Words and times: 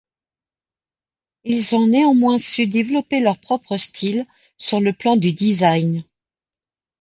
Ils 1.43 1.75
ont 1.75 1.85
néanmoins 1.85 2.39
su 2.39 2.65
développer 2.65 3.19
leur 3.19 3.37
propre 3.39 3.77
style, 3.77 4.25
sur 4.57 4.79
le 4.81 4.93
plan 4.93 5.15
du 5.15 5.31
design. 5.31 6.03